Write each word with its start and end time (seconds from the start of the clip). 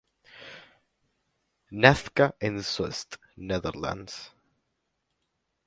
Nazca 1.69 2.35
en 2.39 2.63
Soest, 2.63 3.19
Netherlands. 3.35 4.33